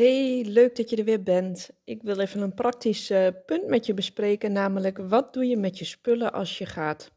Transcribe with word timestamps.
Hey, 0.00 0.44
leuk 0.48 0.76
dat 0.76 0.90
je 0.90 0.96
er 0.96 1.04
weer 1.04 1.22
bent. 1.22 1.70
Ik 1.84 2.02
wil 2.02 2.18
even 2.18 2.40
een 2.40 2.54
praktisch 2.54 3.10
uh, 3.10 3.26
punt 3.46 3.66
met 3.66 3.86
je 3.86 3.94
bespreken, 3.94 4.52
namelijk 4.52 4.98
wat 4.98 5.32
doe 5.32 5.46
je 5.46 5.56
met 5.56 5.78
je 5.78 5.84
spullen 5.84 6.32
als 6.32 6.58
je 6.58 6.66
gaat 6.66 7.10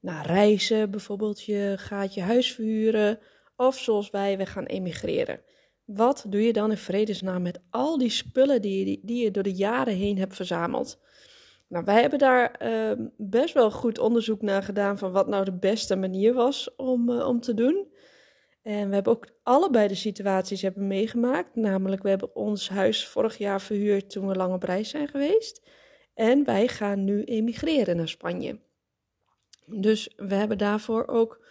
naar 0.00 0.26
reizen, 0.26 0.90
bijvoorbeeld 0.90 1.44
je 1.44 1.74
gaat 1.76 2.14
je 2.14 2.20
huis 2.20 2.52
verhuren 2.52 3.18
of 3.56 3.78
zoals 3.78 4.10
wij, 4.10 4.38
we 4.38 4.46
gaan 4.46 4.64
emigreren. 4.64 5.40
Wat 5.84 6.24
doe 6.28 6.42
je 6.42 6.52
dan 6.52 6.70
in 6.70 6.76
vredesnaam 6.76 7.42
met 7.42 7.60
al 7.70 7.98
die 7.98 8.10
spullen 8.10 8.62
die 8.62 8.90
je, 8.90 8.98
die 9.02 9.24
je 9.24 9.30
door 9.30 9.42
de 9.42 9.54
jaren 9.54 9.94
heen 9.94 10.18
hebt 10.18 10.36
verzameld? 10.36 10.98
Nou, 11.68 11.84
wij 11.84 12.00
hebben 12.00 12.18
daar 12.18 12.60
uh, 12.62 13.06
best 13.16 13.54
wel 13.54 13.70
goed 13.70 13.98
onderzoek 13.98 14.42
naar 14.42 14.62
gedaan 14.62 14.98
van 14.98 15.12
wat 15.12 15.26
nou 15.28 15.44
de 15.44 15.58
beste 15.58 15.96
manier 15.96 16.34
was 16.34 16.74
om, 16.76 17.10
uh, 17.10 17.26
om 17.28 17.40
te 17.40 17.54
doen. 17.54 17.86
En 18.66 18.88
we 18.88 18.94
hebben 18.94 19.12
ook 19.12 19.28
allebei 19.42 19.88
de 19.88 19.94
situaties 19.94 20.62
hebben 20.62 20.86
meegemaakt. 20.86 21.54
Namelijk, 21.56 22.02
we 22.02 22.08
hebben 22.08 22.34
ons 22.36 22.68
huis 22.68 23.06
vorig 23.06 23.38
jaar 23.38 23.60
verhuurd 23.60 24.10
toen 24.10 24.26
we 24.26 24.34
lang 24.34 24.54
op 24.54 24.62
reis 24.62 24.90
zijn 24.90 25.08
geweest. 25.08 25.62
En 26.14 26.44
wij 26.44 26.68
gaan 26.68 27.04
nu 27.04 27.24
emigreren 27.24 27.96
naar 27.96 28.08
Spanje. 28.08 28.58
Dus 29.66 30.12
we 30.16 30.34
hebben 30.34 30.58
daarvoor 30.58 31.06
ook 31.06 31.44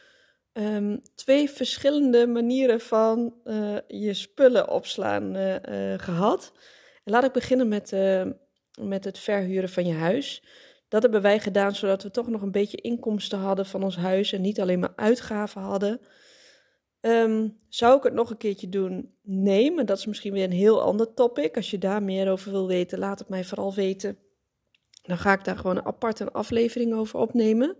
um, 0.53 1.01
twee 1.15 1.49
verschillende 1.49 2.27
manieren 2.27 2.81
van 2.81 3.35
uh, 3.45 3.77
je 3.87 4.13
spullen 4.13 4.69
opslaan 4.69 5.35
uh, 5.35 5.53
uh, 5.53 5.99
gehad. 5.99 6.51
En 7.03 7.11
laat 7.11 7.23
ik 7.23 7.31
beginnen 7.31 7.67
met, 7.67 7.91
met 8.79 9.03
het 9.03 9.19
verhuren 9.19 9.69
van 9.69 9.85
je 9.85 9.93
huis. 9.93 10.43
Dat 10.87 11.01
hebben 11.01 11.21
wij 11.21 11.39
gedaan 11.39 11.75
zodat 11.75 12.03
we 12.03 12.11
toch 12.11 12.27
nog 12.27 12.41
een 12.41 12.51
beetje 12.51 12.81
inkomsten 12.81 13.39
hadden 13.39 13.65
van 13.65 13.83
ons 13.83 13.97
huis 13.97 14.31
en 14.31 14.41
niet 14.41 14.61
alleen 14.61 14.79
maar 14.79 14.93
uitgaven 14.95 15.61
hadden. 15.61 16.01
Um, 17.07 17.55
zou 17.69 17.97
ik 17.97 18.03
het 18.03 18.13
nog 18.13 18.29
een 18.29 18.37
keertje 18.37 18.69
doen? 18.69 19.13
Nee, 19.21 19.71
maar 19.71 19.85
dat 19.85 19.97
is 19.97 20.05
misschien 20.05 20.33
weer 20.33 20.43
een 20.43 20.51
heel 20.51 20.81
ander 20.81 21.13
topic. 21.13 21.55
Als 21.55 21.71
je 21.71 21.77
daar 21.77 22.03
meer 22.03 22.31
over 22.31 22.51
wil 22.51 22.67
weten, 22.67 22.99
laat 22.99 23.19
het 23.19 23.29
mij 23.29 23.43
vooral 23.43 23.73
weten. 23.73 24.17
Dan 25.01 25.17
ga 25.17 25.33
ik 25.33 25.43
daar 25.43 25.57
gewoon 25.57 25.77
een 25.77 25.85
aparte 25.85 26.31
aflevering 26.31 26.93
over 26.93 27.19
opnemen. 27.19 27.77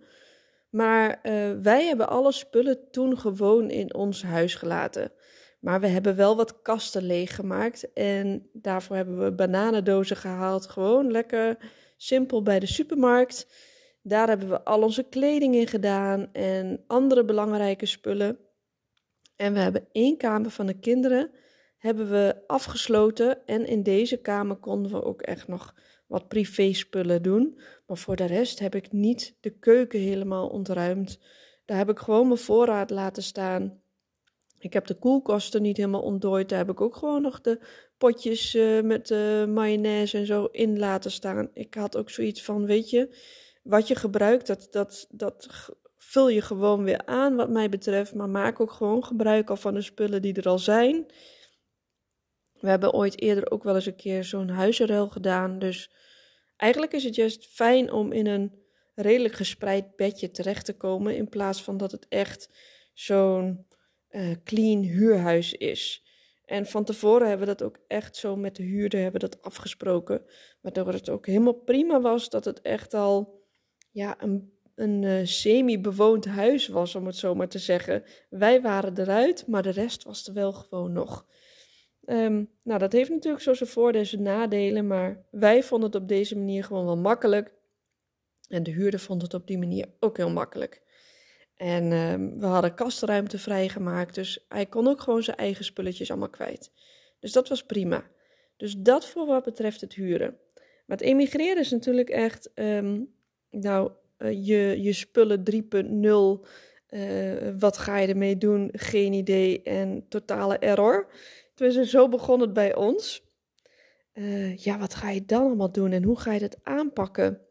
Maar 0.70 1.10
uh, 1.24 1.52
wij 1.62 1.86
hebben 1.86 2.10
alle 2.10 2.32
spullen 2.32 2.92
toen 2.92 3.18
gewoon 3.18 3.70
in 3.70 3.96
ons 3.96 4.24
huis 4.24 4.56
gelaten. 4.56 5.12
Maar 5.60 5.80
we 5.80 5.88
hebben 5.88 6.16
wel 6.16 6.36
wat 6.36 6.62
kasten 6.62 7.04
leeggemaakt. 7.04 7.94
En 7.94 8.50
daarvoor 8.54 8.96
hebben 8.96 9.24
we 9.24 9.32
bananendozen 9.32 10.18
gehaald. 10.18 10.68
Gewoon 10.68 11.12
lekker 11.12 11.58
simpel 11.98 12.42
bij 12.42 12.60
de 12.60 12.66
supermarkt. 12.66 13.48
Daar 14.02 14.28
hebben 14.28 14.50
we 14.50 14.64
al 14.64 14.82
onze 14.82 15.04
kleding 15.04 15.56
in 15.56 15.68
gedaan 15.68 16.34
en 16.34 16.84
andere 16.88 17.26
belangrijke 17.26 17.86
spullen. 17.86 18.45
En 19.36 19.54
we 19.54 19.60
hebben 19.60 19.88
één 19.92 20.18
kamer 20.18 20.52
van 20.52 20.66
de 20.66 20.80
kinderen 20.80 21.32
hebben 21.78 22.10
we 22.10 22.36
afgesloten. 22.48 23.46
En 23.46 23.66
in 23.68 23.84
deze 23.84 24.18
kamer 24.18 24.56
konden 24.56 24.92
we 24.92 25.04
ook 25.04 25.22
echt 25.22 25.48
nog 25.48 25.76
wat 26.08 26.28
privé 26.28 26.74
spullen 26.74 27.22
doen. 27.22 27.60
Maar 27.88 27.98
voor 27.98 28.16
de 28.16 28.26
rest 28.26 28.60
heb 28.60 28.76
ik 28.76 28.92
niet 28.92 29.38
de 29.40 29.50
keuken 29.50 30.00
helemaal 30.00 30.48
ontruimd. 30.48 31.20
Daar 31.66 31.78
heb 31.78 31.90
ik 31.90 32.00
gewoon 32.00 32.28
mijn 32.28 32.40
voorraad 32.40 32.90
laten 32.90 33.24
staan. 33.24 33.82
Ik 34.60 34.74
heb 34.74 34.86
de 34.86 35.00
koelkasten 35.00 35.62
niet 35.62 35.78
helemaal 35.78 36.02
ontdooid. 36.02 36.50
Daar 36.50 36.58
heb 36.58 36.70
ik 36.70 36.82
ook 36.82 36.96
gewoon 36.96 37.22
nog 37.22 37.42
de 37.42 37.60
potjes 37.98 38.56
uh, 38.56 38.82
met 38.82 39.10
uh, 39.10 39.46
mayonaise 39.46 40.18
en 40.18 40.26
zo 40.26 40.46
in 40.46 40.80
laten 40.80 41.12
staan. 41.12 41.50
Ik 41.54 41.74
had 41.74 41.98
ook 41.98 42.10
zoiets 42.10 42.44
van, 42.44 42.66
weet 42.66 42.90
je, 42.90 43.16
wat 43.64 43.88
je 43.88 43.96
gebruikt, 43.96 44.48
dat, 44.48 44.68
dat, 44.72 45.08
dat 45.10 45.70
vul 46.06 46.30
je 46.30 46.42
gewoon 46.42 46.84
weer 46.84 47.06
aan 47.06 47.36
wat 47.36 47.50
mij 47.50 47.70
betreft. 47.70 48.14
Maar 48.14 48.30
maak 48.30 48.60
ook 48.60 48.72
gewoon 48.72 49.04
gebruik 49.04 49.50
al 49.50 49.56
van 49.56 49.74
de 49.74 49.82
spullen 49.82 50.22
die 50.22 50.34
er 50.34 50.48
al 50.48 50.60
zijn. 50.60 51.06
We 52.60 52.70
hebben 52.70 52.94
ooit 52.94 53.22
eerder 53.22 53.52
ook 53.52 53.64
wel 53.64 53.76
eens 53.76 53.86
een 53.86 53.96
keer 53.96 54.24
zo'n 54.24 54.50
huizenruil 54.50 55.08
gedaan. 55.08 55.60
Dus 55.60 55.92
eigenlijk 56.58 56.94
is 56.94 57.04
het 57.04 57.16
juist 57.16 57.48
fijn 57.48 57.92
om 57.92 58.12
in 58.12 58.28
een 58.28 58.64
redelijk 58.96 59.34
gespreid 59.34 59.96
bedje 59.96 60.32
terecht 60.32 60.66
te 60.66 60.78
komen. 60.78 61.16
In 61.16 61.30
plaats 61.30 61.64
van 61.64 61.78
dat 61.78 61.92
het 61.92 62.08
echt 62.08 62.50
zo'n 62.94 63.68
uh, 64.10 64.32
clean 64.44 64.82
huurhuis 64.82 65.54
is. 65.54 66.04
En 66.46 66.66
van 66.66 66.84
tevoren 66.84 67.28
hebben 67.28 67.48
we 67.48 67.56
dat 67.56 67.68
ook 67.68 67.80
echt 67.88 68.16
zo 68.16 68.36
met 68.36 68.56
de 68.56 68.64
huurder 68.64 69.02
hebben 69.02 69.20
dat 69.20 69.42
afgesproken. 69.42 70.26
Waardoor 70.62 70.88
het 70.88 71.10
ook 71.10 71.26
helemaal 71.26 71.54
prima 71.54 72.02
was 72.02 72.30
dat 72.30 72.46
het 72.46 72.62
echt 72.62 72.94
al 72.94 73.44
ja, 73.92 74.24
een 74.24 74.55
een 74.76 75.02
uh, 75.02 75.26
semi-bewoond 75.26 76.26
huis 76.26 76.68
was, 76.68 76.96
om 76.96 77.06
het 77.06 77.16
zo 77.16 77.36
maar 77.36 77.48
te 77.48 77.60
zeggen. 77.60 78.04
Wij 78.30 78.62
waren 78.62 78.98
eruit, 78.98 79.48
maar 79.48 79.64
de 79.64 79.70
rest 79.70 80.04
was 80.04 80.28
er 80.28 80.34
wel 80.34 80.54
gewoon 80.54 80.92
nog. 80.92 81.26
Um, 82.06 82.52
nou, 82.64 82.80
dat 82.80 82.92
heeft 82.92 83.10
natuurlijk 83.10 83.44
zo 83.44 83.54
zijn 83.54 83.70
voordelen 83.70 84.12
en 84.12 84.22
nadelen, 84.22 84.88
maar 84.88 85.26
wij 85.32 85.64
vonden 85.64 85.92
het 85.92 86.02
op 86.02 86.08
deze 86.08 86.38
manier 86.38 86.64
gewoon 86.64 86.86
wel 86.86 86.98
makkelijk. 86.98 87.54
En 88.48 88.64
de 88.64 88.72
huurder 88.72 89.00
vond 89.00 89.22
het 89.22 89.34
op 89.34 89.48
die 89.48 89.58
manier 89.58 89.88
ook 90.00 90.18
heel 90.18 90.30
makkelijk. 90.30 90.84
En 91.56 91.92
um, 91.92 92.40
we 92.40 92.46
hadden 92.46 92.74
kastruimte 92.74 93.40
vrijgemaakt, 93.40 94.16
dus 94.16 94.46
hij 94.50 94.66
kon 94.66 94.88
ook 94.88 95.02
gewoon 95.02 95.24
zijn 95.24 95.38
eigen 95.38 95.66
spulletjes 95.66 96.10
allemaal 96.10 96.30
kwijt. 96.30 96.72
Dus 97.20 97.32
dat 97.32 97.50
was 97.50 97.66
prima. 97.66 98.04
Dus 98.58 98.76
dat 98.78 99.08
voor 99.08 99.26
wat 99.26 99.44
betreft 99.44 99.82
het 99.82 99.94
huren. 99.94 100.40
Maar 100.86 100.98
het 100.98 101.02
emigreren 101.02 101.58
is 101.58 101.72
natuurlijk 101.72 102.10
echt, 102.10 102.52
um, 102.56 103.14
nou, 103.50 103.92
je, 104.18 104.82
je 104.82 104.94
spullen 104.94 105.44
3.0. 105.52 106.48
Uh, 106.90 107.50
wat 107.60 107.78
ga 107.78 107.98
je 107.98 108.08
ermee 108.08 108.38
doen? 108.38 108.70
Geen 108.74 109.14
idee 109.14 109.62
en 109.62 110.06
totale 110.10 110.58
error. 110.58 111.12
Dus 111.56 111.90
zo 111.90 112.10
begon 112.10 112.40
het 112.40 112.54
bij 112.54 112.76
ons. 112.76 113.24
Uh, 114.14 114.58
ja, 114.58 114.78
wat 114.80 114.96
ga 114.96 115.10
je 115.10 115.26
dan 115.26 115.42
allemaal 115.42 115.72
doen 115.72 115.92
en 115.92 116.04
hoe 116.04 116.20
ga 116.20 116.34
je 116.34 116.40
dat 116.40 116.58
aanpakken? 116.64 117.42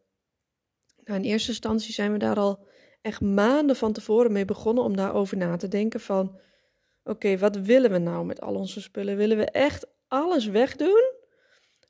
Nou, 1.04 1.18
in 1.20 1.24
eerste 1.24 1.48
instantie 1.48 1.92
zijn 1.92 2.12
we 2.12 2.18
daar 2.18 2.36
al 2.36 2.66
echt 3.02 3.20
maanden 3.20 3.76
van 3.76 3.92
tevoren 3.92 4.32
mee 4.32 4.44
begonnen 4.44 4.84
om 4.84 4.96
daarover 4.96 5.36
na 5.36 5.56
te 5.56 5.68
denken 5.68 6.00
van... 6.00 6.38
Oké, 7.04 7.38
wat 7.38 7.56
willen 7.56 7.90
we 7.90 7.98
nou 7.98 8.24
met 8.24 8.40
al 8.40 8.54
onze 8.54 8.80
spullen? 8.80 9.16
Willen 9.16 9.36
we 9.36 9.44
echt 9.44 9.86
alles 10.08 10.46
wegdoen? 10.46 11.12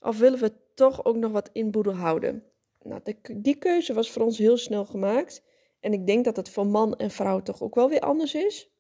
Of 0.00 0.18
willen 0.18 0.38
we 0.38 0.52
toch 0.74 1.04
ook 1.04 1.16
nog 1.16 1.32
wat 1.32 1.50
inboedel 1.52 1.94
houden? 1.94 2.44
Nou, 2.84 3.00
die 3.36 3.58
keuze 3.58 3.94
was 3.94 4.10
voor 4.10 4.22
ons 4.22 4.38
heel 4.38 4.56
snel 4.56 4.84
gemaakt. 4.84 5.42
En 5.80 5.92
ik 5.92 6.06
denk 6.06 6.24
dat 6.24 6.36
het 6.36 6.48
voor 6.48 6.66
man 6.66 6.96
en 6.96 7.10
vrouw 7.10 7.42
toch 7.42 7.62
ook 7.62 7.74
wel 7.74 7.88
weer 7.88 8.00
anders 8.00 8.34
is. 8.34 8.70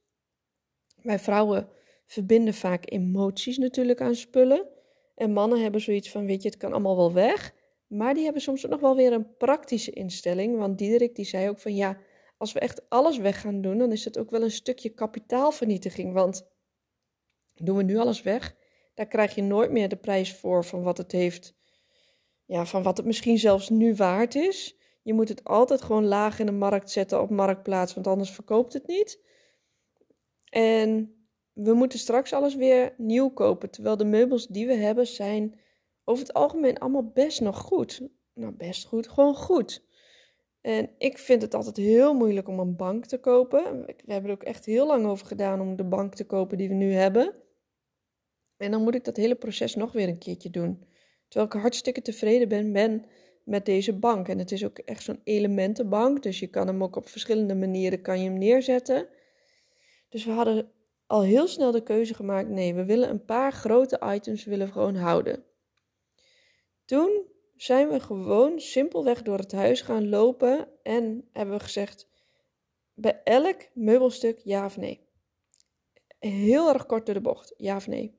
Wij 1.02 1.18
vrouwen 1.18 1.68
verbinden 2.06 2.54
vaak 2.54 2.90
emoties 2.90 3.58
natuurlijk 3.58 4.00
aan 4.00 4.14
spullen. 4.14 4.68
En 5.14 5.32
mannen 5.32 5.62
hebben 5.62 5.80
zoiets 5.80 6.10
van, 6.10 6.26
weet 6.26 6.42
je, 6.42 6.48
het 6.48 6.58
kan 6.58 6.72
allemaal 6.72 6.96
wel 6.96 7.12
weg. 7.12 7.54
Maar 7.86 8.14
die 8.14 8.24
hebben 8.24 8.42
soms 8.42 8.64
ook 8.64 8.70
nog 8.70 8.80
wel 8.80 8.96
weer 8.96 9.12
een 9.12 9.36
praktische 9.36 9.90
instelling. 9.90 10.58
Want 10.58 10.78
Diederik 10.78 11.14
die 11.14 11.24
zei 11.24 11.48
ook 11.48 11.58
van, 11.58 11.74
ja, 11.74 11.98
als 12.38 12.52
we 12.52 12.60
echt 12.60 12.88
alles 12.88 13.18
weg 13.18 13.40
gaan 13.40 13.60
doen, 13.60 13.78
dan 13.78 13.92
is 13.92 14.04
het 14.04 14.18
ook 14.18 14.30
wel 14.30 14.42
een 14.42 14.50
stukje 14.50 14.88
kapitaalvernietiging. 14.88 16.12
Want 16.12 16.46
doen 17.54 17.76
we 17.76 17.82
nu 17.82 17.96
alles 17.96 18.22
weg, 18.22 18.56
daar 18.94 19.06
krijg 19.06 19.34
je 19.34 19.42
nooit 19.42 19.70
meer 19.70 19.88
de 19.88 19.96
prijs 19.96 20.34
voor 20.34 20.64
van 20.64 20.82
wat 20.82 20.98
het 20.98 21.12
heeft 21.12 21.54
ja, 22.44 22.66
van 22.66 22.82
wat 22.82 22.96
het 22.96 23.06
misschien 23.06 23.38
zelfs 23.38 23.68
nu 23.68 23.94
waard 23.94 24.34
is. 24.34 24.76
Je 25.02 25.14
moet 25.14 25.28
het 25.28 25.44
altijd 25.44 25.82
gewoon 25.82 26.04
laag 26.04 26.38
in 26.38 26.46
de 26.46 26.52
markt 26.52 26.90
zetten 26.90 27.20
op 27.20 27.30
marktplaats, 27.30 27.94
want 27.94 28.06
anders 28.06 28.30
verkoopt 28.30 28.72
het 28.72 28.86
niet. 28.86 29.22
En 30.44 31.14
we 31.52 31.74
moeten 31.74 31.98
straks 31.98 32.32
alles 32.32 32.54
weer 32.54 32.94
nieuw 32.96 33.30
kopen, 33.30 33.70
terwijl 33.70 33.96
de 33.96 34.04
meubels 34.04 34.46
die 34.46 34.66
we 34.66 34.74
hebben 34.74 35.06
zijn 35.06 35.60
over 36.04 36.24
het 36.26 36.34
algemeen 36.34 36.78
allemaal 36.78 37.10
best 37.14 37.40
nog 37.40 37.58
goed. 37.58 38.08
Nou, 38.34 38.52
best 38.52 38.86
goed, 38.86 39.08
gewoon 39.08 39.34
goed. 39.34 39.84
En 40.60 40.90
ik 40.98 41.18
vind 41.18 41.42
het 41.42 41.54
altijd 41.54 41.76
heel 41.76 42.14
moeilijk 42.14 42.48
om 42.48 42.58
een 42.58 42.76
bank 42.76 43.06
te 43.06 43.18
kopen. 43.18 43.86
We 43.86 44.12
hebben 44.12 44.30
er 44.30 44.36
ook 44.36 44.42
echt 44.42 44.64
heel 44.64 44.86
lang 44.86 45.06
over 45.06 45.26
gedaan 45.26 45.60
om 45.60 45.76
de 45.76 45.84
bank 45.84 46.14
te 46.14 46.26
kopen 46.26 46.58
die 46.58 46.68
we 46.68 46.74
nu 46.74 46.92
hebben. 46.92 47.34
En 48.56 48.70
dan 48.70 48.82
moet 48.82 48.94
ik 48.94 49.04
dat 49.04 49.16
hele 49.16 49.34
proces 49.34 49.74
nog 49.74 49.92
weer 49.92 50.08
een 50.08 50.18
keertje 50.18 50.50
doen. 50.50 50.86
Terwijl 51.34 51.54
ik 51.54 51.60
hartstikke 51.60 52.02
tevreden 52.02 52.48
ben, 52.48 52.72
ben 52.72 53.04
met 53.44 53.66
deze 53.66 53.92
bank. 53.92 54.28
En 54.28 54.38
het 54.38 54.52
is 54.52 54.64
ook 54.64 54.78
echt 54.78 55.02
zo'n 55.02 55.20
elementenbank. 55.24 56.22
Dus 56.22 56.38
je 56.38 56.46
kan 56.46 56.66
hem 56.66 56.82
ook 56.82 56.96
op 56.96 57.08
verschillende 57.08 57.54
manieren 57.54 58.02
kan 58.02 58.18
je 58.18 58.28
hem 58.28 58.38
neerzetten. 58.38 59.08
Dus 60.08 60.24
we 60.24 60.30
hadden 60.30 60.70
al 61.06 61.22
heel 61.22 61.46
snel 61.46 61.70
de 61.70 61.82
keuze 61.82 62.14
gemaakt. 62.14 62.48
Nee, 62.48 62.74
we 62.74 62.84
willen 62.84 63.10
een 63.10 63.24
paar 63.24 63.52
grote 63.52 64.00
items 64.04 64.44
willen 64.44 64.72
gewoon 64.72 64.94
houden. 64.94 65.44
Toen 66.84 67.26
zijn 67.56 67.88
we 67.88 68.00
gewoon 68.00 68.60
simpelweg 68.60 69.22
door 69.22 69.38
het 69.38 69.52
huis 69.52 69.80
gaan 69.80 70.08
lopen 70.08 70.68
en 70.82 71.28
hebben 71.32 71.56
we 71.56 71.62
gezegd: 71.62 72.08
bij 72.94 73.20
elk 73.24 73.68
meubelstuk 73.72 74.38
ja 74.38 74.64
of 74.64 74.76
nee. 74.76 75.00
Heel 76.18 76.68
erg 76.68 76.86
kort 76.86 77.06
door 77.06 77.14
de 77.14 77.20
bocht, 77.20 77.54
ja 77.56 77.76
of 77.76 77.86
nee. 77.86 78.18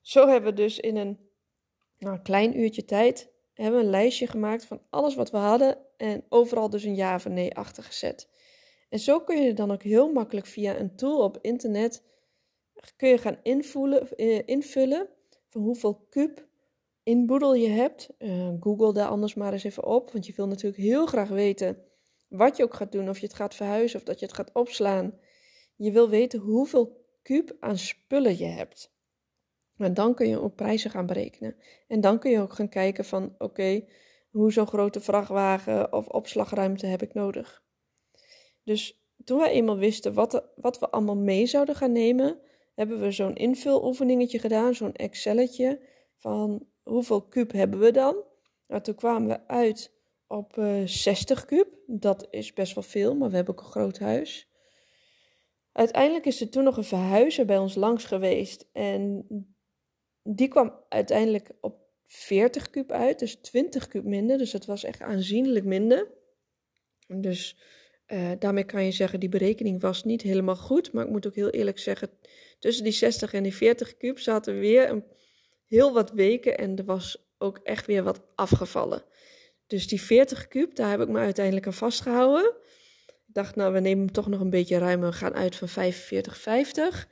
Zo 0.00 0.28
hebben 0.28 0.50
we 0.50 0.56
dus 0.56 0.80
in 0.80 0.96
een 0.96 1.25
nou, 1.98 2.18
klein 2.22 2.58
uurtje 2.60 2.84
tijd 2.84 3.30
hebben 3.54 3.78
we 3.78 3.84
een 3.84 3.90
lijstje 3.90 4.26
gemaakt 4.26 4.64
van 4.64 4.82
alles 4.90 5.14
wat 5.14 5.30
we 5.30 5.36
hadden 5.36 5.78
en 5.96 6.24
overal 6.28 6.70
dus 6.70 6.84
een 6.84 6.94
ja 6.94 7.14
of 7.14 7.28
nee 7.28 7.54
achter 7.54 7.82
gezet. 7.82 8.28
En 8.88 8.98
zo 8.98 9.20
kun 9.20 9.42
je 9.42 9.52
dan 9.52 9.70
ook 9.70 9.82
heel 9.82 10.12
makkelijk 10.12 10.46
via 10.46 10.78
een 10.78 10.96
tool 10.96 11.22
op 11.22 11.38
internet 11.40 12.02
kun 12.96 13.08
je 13.08 13.18
gaan 13.18 13.38
invullen, 13.42 14.16
eh, 14.16 14.42
invullen 14.46 15.08
van 15.48 15.62
hoeveel 15.62 16.06
kub 16.10 16.46
inboedel 17.02 17.54
je 17.54 17.68
hebt. 17.68 18.08
Uh, 18.18 18.52
Google 18.60 18.92
daar 18.92 19.08
anders 19.08 19.34
maar 19.34 19.52
eens 19.52 19.64
even 19.64 19.84
op, 19.84 20.12
want 20.12 20.26
je 20.26 20.32
wil 20.36 20.46
natuurlijk 20.46 20.82
heel 20.82 21.06
graag 21.06 21.28
weten 21.28 21.84
wat 22.28 22.56
je 22.56 22.62
ook 22.62 22.74
gaat 22.74 22.92
doen, 22.92 23.08
of 23.08 23.18
je 23.18 23.26
het 23.26 23.34
gaat 23.34 23.54
verhuizen 23.54 23.98
of 23.98 24.04
dat 24.04 24.18
je 24.18 24.26
het 24.26 24.34
gaat 24.34 24.52
opslaan. 24.52 25.18
Je 25.76 25.92
wil 25.92 26.08
weten 26.08 26.40
hoeveel 26.40 27.04
kub 27.22 27.56
aan 27.60 27.78
spullen 27.78 28.38
je 28.38 28.44
hebt. 28.44 28.94
En 29.78 29.94
dan 29.94 30.14
kun 30.14 30.28
je 30.28 30.40
ook 30.40 30.54
prijzen 30.54 30.90
gaan 30.90 31.06
berekenen. 31.06 31.56
En 31.88 32.00
dan 32.00 32.18
kun 32.18 32.30
je 32.30 32.40
ook 32.40 32.52
gaan 32.52 32.68
kijken 32.68 33.04
van 33.04 33.34
oké, 33.38 33.84
hoe 34.30 34.52
zo'n 34.52 34.66
grote 34.66 35.00
vrachtwagen 35.00 35.92
of 35.92 36.08
opslagruimte 36.08 36.86
heb 36.86 37.02
ik 37.02 37.14
nodig. 37.14 37.64
Dus 38.64 39.06
toen 39.24 39.38
wij 39.38 39.50
eenmaal 39.50 39.76
wisten 39.76 40.14
wat, 40.14 40.44
wat 40.56 40.78
we 40.78 40.90
allemaal 40.90 41.16
mee 41.16 41.46
zouden 41.46 41.74
gaan 41.74 41.92
nemen, 41.92 42.38
hebben 42.74 43.00
we 43.00 43.10
zo'n 43.10 43.34
invuloefeningetje 43.34 44.38
gedaan, 44.38 44.74
zo'n 44.74 44.94
Excelletje 44.94 45.80
van 46.16 46.66
hoeveel 46.82 47.22
kub 47.22 47.52
hebben 47.52 47.78
we 47.78 47.90
dan? 47.90 48.16
Nou, 48.66 48.82
toen 48.82 48.94
kwamen 48.94 49.28
we 49.28 49.46
uit 49.46 49.94
op 50.26 50.56
uh, 50.56 50.82
eh, 50.82 50.88
60 50.88 51.44
kub. 51.44 51.68
Dat 51.86 52.26
is 52.30 52.52
best 52.52 52.74
wel 52.74 52.84
veel, 52.84 53.16
maar 53.16 53.30
we 53.30 53.36
hebben 53.36 53.54
ook 53.54 53.60
een 53.60 53.70
groot 53.70 53.98
huis. 53.98 54.50
Uiteindelijk 55.72 56.26
is 56.26 56.40
er 56.40 56.50
toen 56.50 56.64
nog 56.64 56.76
een 56.76 56.84
verhuizer 56.84 57.46
bij 57.46 57.58
ons 57.58 57.74
langs 57.74 58.04
geweest. 58.04 58.68
En 58.72 59.26
die 60.26 60.48
kwam 60.48 60.84
uiteindelijk 60.88 61.50
op 61.60 61.84
40 62.04 62.70
kub 62.70 62.92
uit, 62.92 63.18
dus 63.18 63.34
20 63.34 63.88
kub 63.88 64.04
minder. 64.04 64.38
Dus 64.38 64.50
dat 64.50 64.66
was 64.66 64.84
echt 64.84 65.00
aanzienlijk 65.00 65.64
minder. 65.64 66.08
Dus 67.06 67.56
uh, 68.06 68.30
daarmee 68.38 68.64
kan 68.64 68.84
je 68.84 68.90
zeggen, 68.90 69.20
die 69.20 69.28
berekening 69.28 69.80
was 69.80 70.04
niet 70.04 70.22
helemaal 70.22 70.56
goed. 70.56 70.92
Maar 70.92 71.04
ik 71.04 71.10
moet 71.10 71.26
ook 71.26 71.34
heel 71.34 71.50
eerlijk 71.50 71.78
zeggen, 71.78 72.10
tussen 72.58 72.84
die 72.84 72.92
60 72.92 73.32
en 73.32 73.42
die 73.42 73.54
40 73.54 73.96
kub 73.96 74.18
zaten 74.18 74.58
weer 74.58 74.90
een, 74.90 75.04
heel 75.66 75.92
wat 75.92 76.10
weken 76.10 76.58
en 76.58 76.76
er 76.76 76.84
was 76.84 77.26
ook 77.38 77.58
echt 77.58 77.86
weer 77.86 78.02
wat 78.02 78.22
afgevallen. 78.34 79.04
Dus 79.66 79.88
die 79.88 80.00
40 80.00 80.48
kub, 80.48 80.74
daar 80.74 80.90
heb 80.90 81.00
ik 81.00 81.08
me 81.08 81.18
uiteindelijk 81.18 81.66
aan 81.66 81.72
vastgehouden. 81.72 82.54
Ik 83.06 83.34
dacht, 83.34 83.56
nou, 83.56 83.72
we 83.72 83.80
nemen 83.80 84.04
hem 84.04 84.12
toch 84.12 84.28
nog 84.28 84.40
een 84.40 84.50
beetje 84.50 84.78
ruimer. 84.78 85.08
We 85.08 85.16
gaan 85.16 85.34
uit 85.34 85.56
van 85.56 85.68
45, 85.68 86.38
50. 86.38 87.08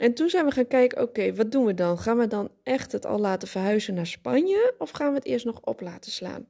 En 0.00 0.14
toen 0.14 0.30
zijn 0.30 0.44
we 0.44 0.50
gaan 0.50 0.66
kijken, 0.66 1.02
oké, 1.02 1.34
wat 1.34 1.52
doen 1.52 1.64
we 1.64 1.74
dan? 1.74 1.98
Gaan 1.98 2.18
we 2.18 2.26
dan 2.26 2.50
echt 2.62 2.92
het 2.92 3.06
al 3.06 3.18
laten 3.18 3.48
verhuizen 3.48 3.94
naar 3.94 4.06
Spanje 4.06 4.74
of 4.78 4.90
gaan 4.90 5.08
we 5.08 5.14
het 5.14 5.26
eerst 5.26 5.44
nog 5.44 5.60
op 5.60 5.80
laten 5.80 6.10
slaan? 6.12 6.48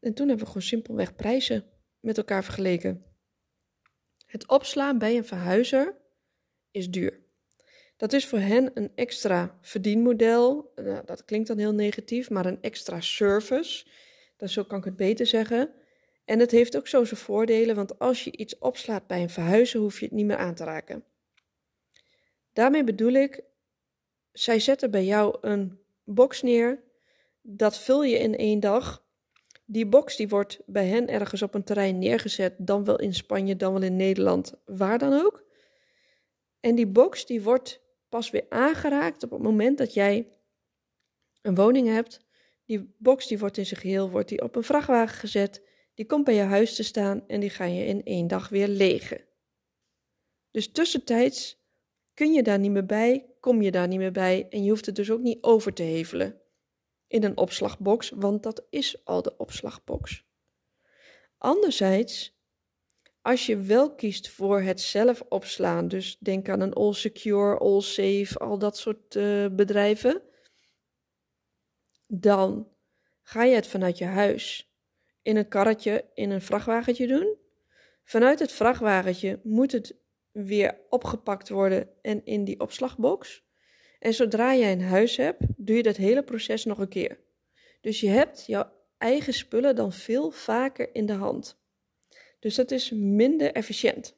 En 0.00 0.14
toen 0.14 0.28
hebben 0.28 0.44
we 0.44 0.52
gewoon 0.52 0.66
simpelweg 0.66 1.14
prijzen 1.14 1.64
met 2.00 2.16
elkaar 2.16 2.44
vergeleken. 2.44 3.04
Het 4.26 4.48
opslaan 4.48 4.98
bij 4.98 5.16
een 5.16 5.24
verhuizer 5.24 5.94
is 6.70 6.90
duur. 6.90 7.20
Dat 7.96 8.12
is 8.12 8.26
voor 8.26 8.38
hen 8.38 8.70
een 8.74 8.92
extra 8.94 9.58
verdienmodel. 9.60 10.72
Nou, 10.74 11.04
dat 11.04 11.24
klinkt 11.24 11.48
dan 11.48 11.58
heel 11.58 11.74
negatief, 11.74 12.30
maar 12.30 12.46
een 12.46 12.62
extra 12.62 13.00
service. 13.00 13.86
Dat 14.36 14.50
zo 14.50 14.64
kan 14.64 14.78
ik 14.78 14.84
het 14.84 14.96
beter 14.96 15.26
zeggen. 15.26 15.70
En 16.24 16.38
het 16.38 16.50
heeft 16.50 16.76
ook 16.76 16.88
zo 16.88 17.04
zijn 17.04 17.20
voordelen, 17.20 17.74
want 17.74 17.98
als 17.98 18.24
je 18.24 18.36
iets 18.36 18.58
opslaat 18.58 19.06
bij 19.06 19.22
een 19.22 19.30
verhuizer, 19.30 19.80
hoef 19.80 19.98
je 19.98 20.04
het 20.04 20.14
niet 20.14 20.26
meer 20.26 20.36
aan 20.36 20.54
te 20.54 20.64
raken. 20.64 21.04
Daarmee 22.56 22.84
bedoel 22.84 23.12
ik, 23.12 23.44
zij 24.32 24.60
zetten 24.60 24.90
bij 24.90 25.04
jou 25.04 25.38
een 25.40 25.80
box 26.04 26.42
neer, 26.42 26.82
dat 27.42 27.78
vul 27.78 28.02
je 28.04 28.18
in 28.18 28.36
één 28.36 28.60
dag. 28.60 29.04
Die 29.64 29.86
box 29.86 30.16
die 30.16 30.28
wordt 30.28 30.60
bij 30.66 30.86
hen 30.86 31.08
ergens 31.08 31.42
op 31.42 31.54
een 31.54 31.64
terrein 31.64 31.98
neergezet, 31.98 32.54
dan 32.58 32.84
wel 32.84 32.98
in 32.98 33.14
Spanje, 33.14 33.56
dan 33.56 33.72
wel 33.72 33.82
in 33.82 33.96
Nederland, 33.96 34.54
waar 34.64 34.98
dan 34.98 35.12
ook. 35.12 35.44
En 36.60 36.74
die 36.74 36.86
box 36.86 37.26
die 37.26 37.42
wordt 37.42 37.80
pas 38.08 38.30
weer 38.30 38.46
aangeraakt 38.48 39.22
op 39.22 39.30
het 39.30 39.42
moment 39.42 39.78
dat 39.78 39.94
jij 39.94 40.32
een 41.42 41.54
woning 41.54 41.88
hebt. 41.88 42.20
Die 42.64 42.94
box 42.98 43.26
die 43.26 43.38
wordt 43.38 43.56
in 43.56 43.66
zijn 43.66 43.80
geheel 43.80 44.10
wordt 44.10 44.28
die 44.28 44.42
op 44.42 44.56
een 44.56 44.62
vrachtwagen 44.62 45.18
gezet. 45.18 45.62
Die 45.94 46.06
komt 46.06 46.24
bij 46.24 46.34
je 46.34 46.42
huis 46.42 46.74
te 46.74 46.82
staan 46.82 47.24
en 47.26 47.40
die 47.40 47.50
ga 47.50 47.64
je 47.64 47.84
in 47.84 48.04
één 48.04 48.26
dag 48.26 48.48
weer 48.48 48.68
legen. 48.68 49.24
Dus 50.50 50.72
tussentijds 50.72 51.64
kun 52.16 52.32
je 52.32 52.42
daar 52.42 52.58
niet 52.58 52.70
meer 52.70 52.86
bij, 52.86 53.26
kom 53.40 53.62
je 53.62 53.70
daar 53.70 53.88
niet 53.88 53.98
meer 53.98 54.12
bij 54.12 54.46
en 54.50 54.64
je 54.64 54.70
hoeft 54.70 54.86
het 54.86 54.96
dus 54.96 55.10
ook 55.10 55.20
niet 55.20 55.42
over 55.42 55.72
te 55.72 55.82
hevelen 55.82 56.40
in 57.06 57.24
een 57.24 57.36
opslagbox, 57.36 58.10
want 58.10 58.42
dat 58.42 58.66
is 58.70 59.04
al 59.04 59.22
de 59.22 59.36
opslagbox. 59.36 60.24
Anderzijds, 61.38 62.38
als 63.22 63.46
je 63.46 63.56
wel 63.56 63.94
kiest 63.94 64.28
voor 64.28 64.60
het 64.60 64.80
zelf 64.80 65.22
opslaan, 65.28 65.88
dus 65.88 66.18
denk 66.18 66.48
aan 66.48 66.60
een 66.60 66.72
All 66.72 66.92
Secure, 66.92 67.58
All 67.58 67.80
Safe, 67.80 68.38
al 68.38 68.58
dat 68.58 68.78
soort 68.78 69.14
uh, 69.14 69.46
bedrijven, 69.48 70.22
dan 72.06 72.68
ga 73.22 73.44
je 73.44 73.54
het 73.54 73.66
vanuit 73.66 73.98
je 73.98 74.04
huis 74.04 74.72
in 75.22 75.36
een 75.36 75.48
karretje, 75.48 76.10
in 76.14 76.30
een 76.30 76.42
vrachtwagentje 76.42 77.06
doen. 77.06 77.36
Vanuit 78.04 78.38
het 78.38 78.52
vrachtwagentje 78.52 79.40
moet 79.42 79.72
het 79.72 79.96
weer 80.44 80.78
opgepakt 80.88 81.48
worden 81.48 81.88
en 82.02 82.24
in 82.24 82.44
die 82.44 82.60
opslagbox. 82.60 83.44
En 83.98 84.14
zodra 84.14 84.54
jij 84.54 84.72
een 84.72 84.82
huis 84.82 85.16
hebt, 85.16 85.42
doe 85.56 85.76
je 85.76 85.82
dat 85.82 85.96
hele 85.96 86.22
proces 86.22 86.64
nog 86.64 86.78
een 86.78 86.88
keer. 86.88 87.20
Dus 87.80 88.00
je 88.00 88.08
hebt 88.08 88.46
jouw 88.46 88.72
eigen 88.98 89.32
spullen 89.32 89.76
dan 89.76 89.92
veel 89.92 90.30
vaker 90.30 90.94
in 90.94 91.06
de 91.06 91.12
hand. 91.12 91.58
Dus 92.40 92.54
dat 92.54 92.70
is 92.70 92.90
minder 92.90 93.52
efficiënt. 93.52 94.16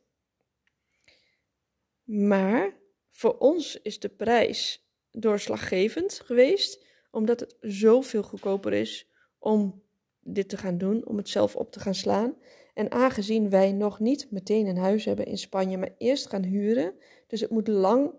Maar 2.04 2.76
voor 3.10 3.38
ons 3.38 3.80
is 3.82 3.98
de 3.98 4.08
prijs 4.08 4.88
doorslaggevend 5.10 6.20
geweest, 6.24 6.84
omdat 7.10 7.40
het 7.40 7.56
zoveel 7.60 8.22
goedkoper 8.22 8.72
is 8.72 9.08
om 9.38 9.82
dit 10.20 10.48
te 10.48 10.56
gaan 10.56 10.78
doen, 10.78 11.06
om 11.06 11.16
het 11.16 11.28
zelf 11.28 11.56
op 11.56 11.72
te 11.72 11.80
gaan 11.80 11.94
slaan. 11.94 12.36
En 12.78 12.92
aangezien 12.92 13.50
wij 13.50 13.72
nog 13.72 14.00
niet 14.00 14.30
meteen 14.30 14.66
een 14.66 14.76
huis 14.76 15.04
hebben 15.04 15.26
in 15.26 15.38
Spanje, 15.38 15.78
maar 15.78 15.94
eerst 15.98 16.28
gaan 16.28 16.42
huren, 16.42 16.94
dus 17.26 17.40
het 17.40 17.50
moet 17.50 17.68
lang, 17.68 18.12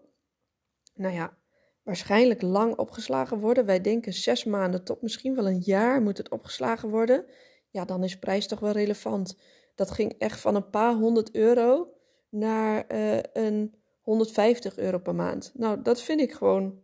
nou 0.95 1.13
ja, 1.13 1.37
waarschijnlijk 1.83 2.41
lang 2.41 2.75
opgeslagen 2.77 3.39
worden. 3.39 3.65
Wij 3.65 3.81
denken 3.81 4.13
zes 4.13 4.43
maanden 4.43 4.83
tot 4.83 5.01
misschien 5.01 5.35
wel 5.35 5.47
een 5.47 5.59
jaar 5.59 6.01
moet 6.01 6.17
het 6.17 6.29
opgeslagen 6.29 6.89
worden. 6.89 7.25
Ja, 7.69 7.85
dan 7.85 8.03
is 8.03 8.19
prijs 8.19 8.47
toch 8.47 8.59
wel 8.59 8.71
relevant. 8.71 9.37
Dat 9.75 9.91
ging 9.91 10.13
echt 10.17 10.39
van 10.39 10.55
een 10.55 10.69
paar 10.69 10.93
honderd 10.93 11.35
euro 11.35 11.93
naar 12.29 12.85
uh, 12.91 13.19
een 13.33 13.75
150 14.01 14.77
euro 14.77 14.97
per 14.97 15.15
maand. 15.15 15.51
Nou, 15.53 15.81
dat 15.81 16.01
vind 16.01 16.21
ik 16.21 16.31
gewoon 16.31 16.81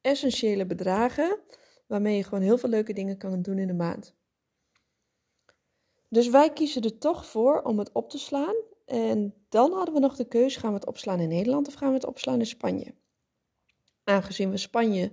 essentiële 0.00 0.66
bedragen 0.66 1.38
waarmee 1.86 2.16
je 2.16 2.24
gewoon 2.24 2.42
heel 2.42 2.58
veel 2.58 2.68
leuke 2.68 2.92
dingen 2.92 3.18
kan 3.18 3.42
doen 3.42 3.58
in 3.58 3.66
de 3.66 3.74
maand. 3.74 4.17
Dus 6.08 6.28
wij 6.28 6.52
kiezen 6.52 6.82
er 6.82 6.98
toch 6.98 7.26
voor 7.26 7.62
om 7.62 7.78
het 7.78 7.92
op 7.92 8.10
te 8.10 8.18
slaan. 8.18 8.54
En 8.84 9.34
dan 9.48 9.72
hadden 9.72 9.94
we 9.94 10.00
nog 10.00 10.16
de 10.16 10.28
keuze: 10.28 10.58
gaan 10.58 10.70
we 10.70 10.78
het 10.78 10.86
opslaan 10.86 11.20
in 11.20 11.28
Nederland 11.28 11.66
of 11.66 11.74
gaan 11.74 11.88
we 11.88 11.94
het 11.94 12.06
opslaan 12.06 12.38
in 12.38 12.46
Spanje? 12.46 12.94
Aangezien 14.04 14.50
we 14.50 14.56
Spanje 14.56 15.12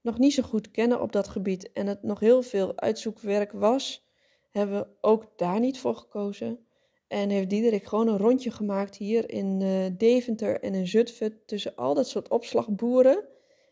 nog 0.00 0.18
niet 0.18 0.34
zo 0.34 0.42
goed 0.42 0.70
kennen 0.70 1.00
op 1.00 1.12
dat 1.12 1.28
gebied 1.28 1.72
en 1.72 1.86
het 1.86 2.02
nog 2.02 2.20
heel 2.20 2.42
veel 2.42 2.76
uitzoekwerk 2.76 3.52
was, 3.52 4.06
hebben 4.50 4.78
we 4.78 4.86
ook 5.00 5.24
daar 5.36 5.60
niet 5.60 5.78
voor 5.78 5.96
gekozen. 5.96 6.66
En 7.08 7.30
heeft 7.30 7.50
Diederik 7.50 7.84
gewoon 7.84 8.08
een 8.08 8.18
rondje 8.18 8.50
gemaakt 8.50 8.96
hier 8.96 9.30
in 9.30 9.60
uh, 9.60 9.86
Deventer 9.98 10.60
en 10.60 10.74
in 10.74 10.86
Zutphen 10.86 11.40
tussen 11.46 11.76
al 11.76 11.94
dat 11.94 12.08
soort 12.08 12.28
opslagboeren. 12.28 13.24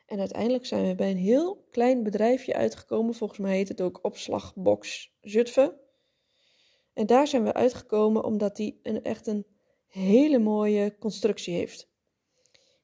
En 0.06 0.18
uiteindelijk 0.18 0.66
zijn 0.66 0.86
we 0.86 0.94
bij 0.94 1.10
een 1.10 1.16
heel 1.16 1.64
klein 1.70 2.02
bedrijfje 2.02 2.54
uitgekomen. 2.54 3.14
Volgens 3.14 3.38
mij 3.38 3.56
heet 3.56 3.68
het 3.68 3.80
ook 3.80 3.98
Opslagbox 4.02 5.12
Zutphen. 5.20 5.72
En 6.96 7.06
daar 7.06 7.26
zijn 7.26 7.44
we 7.44 7.52
uitgekomen 7.52 8.24
omdat 8.24 8.56
die 8.56 8.80
een, 8.82 9.02
echt 9.02 9.26
een 9.26 9.46
hele 9.86 10.38
mooie 10.38 10.96
constructie 10.98 11.54
heeft. 11.54 11.88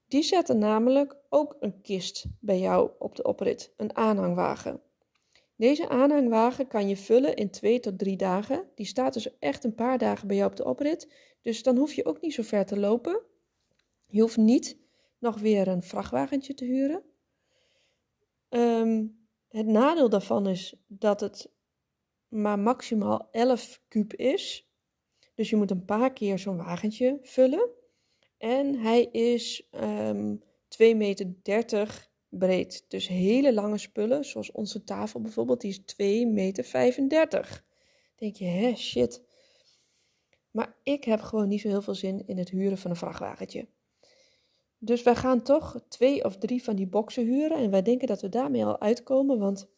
Die 0.07 0.23
zetten 0.23 0.59
namelijk 0.59 1.17
ook 1.29 1.57
een 1.61 1.81
kist 1.81 2.27
bij 2.41 2.59
jou 2.59 2.91
op 2.99 3.17
de 3.17 3.23
oprit, 3.23 3.73
een 3.77 3.97
aanhangwagen. 3.97 4.81
Deze 5.57 5.89
aanhangwagen 5.89 6.67
kan 6.67 6.89
je 6.89 6.97
vullen 6.97 7.37
in 7.37 7.51
twee 7.51 7.81
tot 7.81 7.99
drie 7.99 8.17
dagen. 8.17 8.69
Die 8.75 8.87
staat 8.87 9.13
dus 9.13 9.39
echt 9.39 9.65
een 9.65 9.75
paar 9.75 9.99
dagen 9.99 10.29
bij 10.29 10.37
jou 10.37 10.51
op 10.51 10.57
de 10.57 10.65
oprit. 10.65 11.13
Dus 11.43 11.63
dan 11.63 11.77
hoef 11.77 11.93
je 11.93 12.05
ook 12.05 12.21
niet 12.21 12.35
zo 12.35 12.43
ver 12.43 12.67
te 12.67 12.79
lopen. 12.79 13.21
Je 14.07 14.21
hoeft 14.21 14.37
niet 14.37 14.79
nog 15.19 15.39
weer 15.39 15.69
een 15.69 15.83
vrachtwagentje 15.83 16.55
te 16.55 16.65
huren. 16.65 17.03
Um, 18.49 19.27
Het 19.49 19.67
nadeel 19.67 20.09
daarvan 20.09 20.47
is 20.47 20.75
dat 20.87 21.21
het 21.21 21.51
maar 22.33 22.59
maximaal 22.59 23.29
11 23.31 23.81
kuub 23.89 24.15
is. 24.15 24.69
Dus 25.35 25.51
je 25.51 25.57
moet 25.57 25.71
een 25.71 25.85
paar 25.85 26.13
keer 26.13 26.39
zo'n 26.39 26.57
wagentje 26.57 27.19
vullen. 27.23 27.71
En 28.39 28.75
hij 28.75 29.03
is 29.05 29.69
um, 29.71 30.43
2,30 30.43 30.97
meter 30.97 32.09
breed. 32.29 32.85
Dus 32.89 33.09
hele 33.09 33.55
lange 33.55 33.79
spullen, 33.79 34.25
zoals 34.25 34.53
onze 34.53 34.85
tafel 34.85 35.21
bijvoorbeeld, 35.21 35.61
die 35.61 35.71
is 35.71 35.81
2,35 36.99 37.03
meter. 37.03 37.65
Denk 38.17 38.37
je, 38.37 38.45
hè, 38.45 38.75
shit. 38.77 39.23
Maar 40.51 40.77
ik 40.83 41.05
heb 41.05 41.21
gewoon 41.21 41.49
niet 41.49 41.61
zo 41.61 41.69
heel 41.69 41.83
veel 41.83 41.95
zin 41.95 42.27
in 42.27 42.39
het 42.39 42.49
huren 42.49 42.79
van 42.79 42.91
een 42.91 42.97
vrachtwagentje. 42.97 43.67
Dus 44.79 45.03
wij 45.03 45.17
gaan 45.17 45.43
toch 45.43 45.85
twee 45.89 46.25
of 46.25 46.37
drie 46.37 46.63
van 46.63 46.77
die 46.77 46.87
boxen 46.87 47.25
huren. 47.25 47.57
En 47.57 47.71
wij 47.71 47.83
denken 47.83 48.09
dat 48.09 48.21
we 48.21 48.29
daarmee 48.29 48.65
al 48.65 48.81
uitkomen. 48.81 49.39
Want 49.39 49.69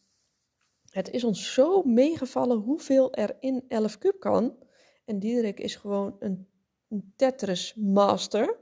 het 0.95 1.11
is 1.11 1.25
ons 1.25 1.53
zo 1.55 1.83
meegevallen 1.83 2.57
hoeveel 2.57 3.15
er 3.15 3.37
in 3.41 3.65
11 3.69 3.99
kub 3.99 4.21
kan. 4.21 4.57
En 5.05 5.19
Diederik 5.19 5.61
is 5.61 5.77
gewoon 5.77 6.17
een, 6.19 6.49
een 6.89 7.13
Tetris 7.17 7.75
master. 7.75 8.59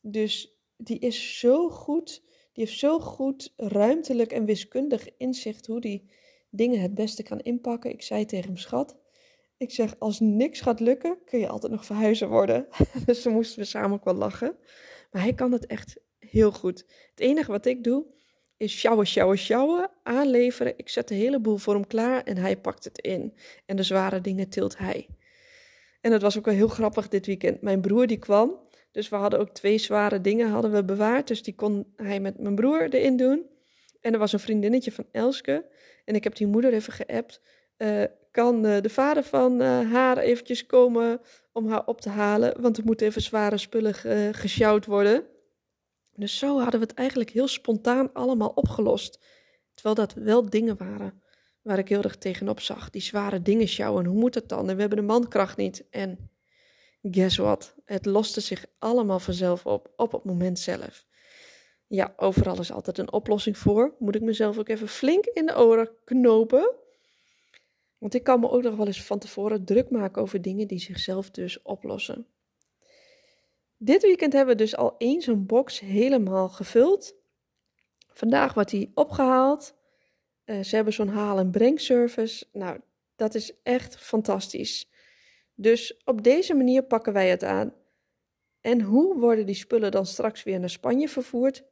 Dus 0.00 0.58
die 0.76 0.98
is 0.98 1.38
zo 1.38 1.68
goed. 1.68 2.22
Die 2.52 2.64
heeft 2.64 2.78
zo 2.78 2.98
goed 2.98 3.52
ruimtelijk 3.56 4.32
en 4.32 4.44
wiskundig 4.44 5.16
inzicht 5.16 5.66
hoe 5.66 5.80
die 5.80 6.10
dingen 6.50 6.80
het 6.80 6.94
beste 6.94 7.22
kan 7.22 7.40
inpakken. 7.40 7.90
Ik 7.90 8.02
zei 8.02 8.24
tegen 8.24 8.46
hem, 8.46 8.56
schat. 8.56 8.96
Ik 9.56 9.70
zeg, 9.70 9.98
als 9.98 10.20
niks 10.20 10.60
gaat 10.60 10.80
lukken, 10.80 11.18
kun 11.24 11.38
je 11.38 11.48
altijd 11.48 11.72
nog 11.72 11.84
verhuizen 11.84 12.28
worden. 12.28 12.66
dus 13.06 13.22
dan 13.22 13.32
moesten 13.32 13.58
we 13.58 13.64
samen 13.64 13.96
ook 13.96 14.04
wel 14.04 14.14
lachen. 14.14 14.56
Maar 15.10 15.22
hij 15.22 15.34
kan 15.34 15.52
het 15.52 15.66
echt 15.66 16.00
heel 16.18 16.52
goed. 16.52 16.84
Het 17.10 17.20
enige 17.20 17.50
wat 17.50 17.66
ik 17.66 17.84
doe, 17.84 18.06
is 18.56 18.78
sjouwen, 18.78 19.06
sjouwen, 19.06 19.38
sjouwen, 19.38 19.90
aanleveren. 20.02 20.74
Ik 20.76 20.88
zet 20.88 21.08
de 21.08 21.14
hele 21.14 21.40
boel 21.40 21.56
voor 21.56 21.74
hem 21.74 21.86
klaar 21.86 22.22
en 22.22 22.36
hij 22.36 22.56
pakt 22.56 22.84
het 22.84 22.98
in. 22.98 23.34
En 23.66 23.76
de 23.76 23.82
zware 23.82 24.20
dingen 24.20 24.48
tilt 24.48 24.78
hij. 24.78 25.08
En 26.00 26.10
dat 26.10 26.22
was 26.22 26.38
ook 26.38 26.44
wel 26.44 26.54
heel 26.54 26.68
grappig 26.68 27.08
dit 27.08 27.26
weekend. 27.26 27.60
Mijn 27.62 27.80
broer 27.80 28.06
die 28.06 28.18
kwam, 28.18 28.58
dus 28.92 29.08
we 29.08 29.16
hadden 29.16 29.38
ook 29.38 29.50
twee 29.50 29.78
zware 29.78 30.20
dingen 30.20 30.50
hadden 30.50 30.72
we 30.72 30.84
bewaard. 30.84 31.28
Dus 31.28 31.42
die 31.42 31.54
kon 31.54 31.92
hij 31.96 32.20
met 32.20 32.38
mijn 32.38 32.54
broer 32.54 32.94
erin 32.94 33.16
doen. 33.16 33.46
En 34.00 34.12
er 34.12 34.18
was 34.18 34.32
een 34.32 34.40
vriendinnetje 34.40 34.92
van 34.92 35.06
Elske. 35.12 35.64
En 36.04 36.14
ik 36.14 36.24
heb 36.24 36.36
die 36.36 36.46
moeder 36.46 36.72
even 36.72 36.92
geappt. 36.92 37.40
Uh, 37.78 38.04
kan 38.30 38.66
uh, 38.66 38.80
de 38.80 38.88
vader 38.88 39.22
van 39.22 39.62
uh, 39.62 39.92
haar 39.92 40.18
eventjes 40.18 40.66
komen 40.66 41.20
om 41.52 41.68
haar 41.68 41.86
op 41.86 42.00
te 42.00 42.08
halen? 42.08 42.60
Want 42.60 42.78
er 42.78 42.84
moeten 42.84 43.06
even 43.06 43.22
zware 43.22 43.58
spullen 43.58 43.94
ge 43.94 44.28
gesjouwd 44.32 44.86
worden. 44.86 45.24
Dus 46.16 46.38
zo 46.38 46.60
hadden 46.60 46.80
we 46.80 46.86
het 46.86 46.94
eigenlijk 46.94 47.30
heel 47.30 47.48
spontaan 47.48 48.12
allemaal 48.12 48.48
opgelost. 48.48 49.20
Terwijl 49.74 49.94
dat 49.94 50.12
wel 50.12 50.50
dingen 50.50 50.76
waren 50.76 51.22
waar 51.62 51.78
ik 51.78 51.88
heel 51.88 52.02
erg 52.02 52.16
tegenop 52.16 52.60
zag. 52.60 52.90
Die 52.90 53.02
zware 53.02 53.42
dingen 53.42 53.68
sjouwen, 53.68 54.04
hoe 54.04 54.18
moet 54.18 54.34
dat 54.34 54.48
dan? 54.48 54.68
En 54.68 54.74
we 54.74 54.80
hebben 54.80 54.98
de 54.98 55.04
mankracht 55.04 55.56
niet. 55.56 55.84
En 55.90 56.30
guess 57.02 57.36
what? 57.36 57.74
Het 57.84 58.06
loste 58.06 58.40
zich 58.40 58.66
allemaal 58.78 59.18
vanzelf 59.18 59.66
op, 59.66 59.92
op 59.96 60.12
het 60.12 60.24
moment 60.24 60.58
zelf. 60.58 61.06
Ja, 61.86 62.14
overal 62.16 62.60
is 62.60 62.72
altijd 62.72 62.98
een 62.98 63.12
oplossing 63.12 63.58
voor. 63.58 63.94
Moet 63.98 64.14
ik 64.14 64.22
mezelf 64.22 64.58
ook 64.58 64.68
even 64.68 64.88
flink 64.88 65.24
in 65.24 65.46
de 65.46 65.58
oren 65.58 65.90
knopen. 66.04 66.74
Want 67.98 68.14
ik 68.14 68.24
kan 68.24 68.40
me 68.40 68.50
ook 68.50 68.62
nog 68.62 68.76
wel 68.76 68.86
eens 68.86 69.04
van 69.04 69.18
tevoren 69.18 69.64
druk 69.64 69.90
maken 69.90 70.22
over 70.22 70.42
dingen 70.42 70.66
die 70.66 70.78
zichzelf 70.78 71.30
dus 71.30 71.62
oplossen. 71.62 72.26
Dit 73.78 74.02
weekend 74.02 74.32
hebben 74.32 74.56
we 74.56 74.62
dus 74.62 74.76
al 74.76 74.94
eens 74.98 75.24
zo'n 75.24 75.46
box 75.46 75.80
helemaal 75.80 76.48
gevuld. 76.48 77.14
Vandaag 78.12 78.54
wordt 78.54 78.70
die 78.70 78.90
opgehaald. 78.94 79.74
Uh, 80.44 80.62
ze 80.62 80.74
hebben 80.74 80.92
zo'n 80.92 81.08
haal- 81.08 81.38
en 81.38 81.50
brengservice. 81.50 82.46
Nou, 82.52 82.80
dat 83.16 83.34
is 83.34 83.62
echt 83.62 83.96
fantastisch. 83.96 84.90
Dus 85.54 86.00
op 86.04 86.22
deze 86.22 86.54
manier 86.54 86.82
pakken 86.82 87.12
wij 87.12 87.28
het 87.28 87.44
aan. 87.44 87.74
En 88.60 88.80
hoe 88.80 89.18
worden 89.18 89.46
die 89.46 89.54
spullen 89.54 89.90
dan 89.90 90.06
straks 90.06 90.42
weer 90.42 90.60
naar 90.60 90.70
Spanje 90.70 91.08
vervoerd? 91.08 91.64